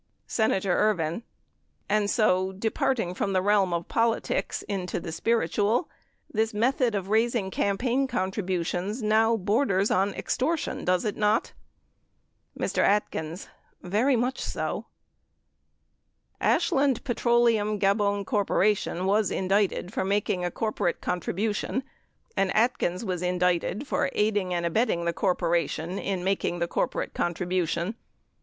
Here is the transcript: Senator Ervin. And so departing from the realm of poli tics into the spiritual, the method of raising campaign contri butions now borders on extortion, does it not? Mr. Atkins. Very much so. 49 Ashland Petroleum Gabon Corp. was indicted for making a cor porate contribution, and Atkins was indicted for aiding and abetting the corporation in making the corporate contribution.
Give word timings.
Senator 0.25 0.75
Ervin. 0.75 1.21
And 1.87 2.09
so 2.09 2.51
departing 2.53 3.13
from 3.13 3.33
the 3.33 3.41
realm 3.43 3.71
of 3.71 3.87
poli 3.87 4.19
tics 4.19 4.63
into 4.63 4.99
the 4.99 5.11
spiritual, 5.11 5.91
the 6.33 6.49
method 6.55 6.95
of 6.95 7.09
raising 7.09 7.51
campaign 7.51 8.07
contri 8.07 8.43
butions 8.43 9.03
now 9.03 9.37
borders 9.37 9.91
on 9.91 10.15
extortion, 10.15 10.85
does 10.85 11.05
it 11.05 11.15
not? 11.15 11.53
Mr. 12.59 12.79
Atkins. 12.79 13.47
Very 13.83 14.15
much 14.15 14.39
so. 14.39 14.87
49 16.39 16.53
Ashland 16.55 17.03
Petroleum 17.03 17.77
Gabon 17.79 18.25
Corp. 18.25 18.49
was 19.05 19.29
indicted 19.29 19.93
for 19.93 20.03
making 20.03 20.43
a 20.43 20.49
cor 20.49 20.71
porate 20.73 21.01
contribution, 21.01 21.83
and 22.35 22.51
Atkins 22.55 23.05
was 23.05 23.21
indicted 23.21 23.85
for 23.85 24.09
aiding 24.13 24.51
and 24.51 24.65
abetting 24.65 25.05
the 25.05 25.13
corporation 25.13 25.99
in 25.99 26.23
making 26.23 26.57
the 26.57 26.67
corporate 26.67 27.13
contribution. 27.13 27.93